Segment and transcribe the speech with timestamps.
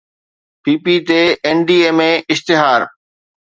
[0.63, 1.21] P P T
[1.57, 2.81] NDMA اشتهار